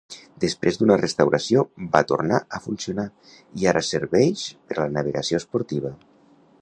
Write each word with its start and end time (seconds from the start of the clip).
Després 0.43 0.77
d'una 0.79 0.95
restauració 1.01 1.65
va 1.97 2.01
tornar 2.11 2.39
a 2.59 2.61
funcionar 2.63 3.05
i 3.63 3.69
ara 3.73 3.85
serveix 3.91 4.47
per 4.73 4.79
a 4.79 4.83
la 4.85 4.89
navegació 4.97 5.43
esportiva. 5.45 5.97